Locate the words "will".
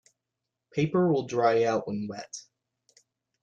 1.13-1.27